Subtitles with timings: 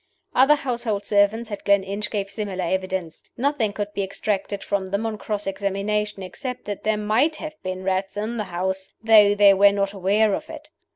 [0.33, 3.21] Other household servants at Gleninch gave similar evidence.
[3.37, 7.83] Nothing could be extracted from them on cross examination except that there might have been
[7.83, 10.69] rats in the house, though they were not aware of it.